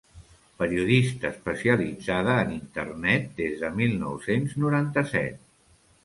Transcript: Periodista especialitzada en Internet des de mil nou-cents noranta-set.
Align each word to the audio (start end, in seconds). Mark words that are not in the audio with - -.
Periodista 0.59 1.29
especialitzada 1.33 2.37
en 2.45 2.53
Internet 2.55 3.27
des 3.41 3.53
de 3.65 3.69
mil 3.81 3.93
nou-cents 4.05 4.57
noranta-set. 4.65 5.45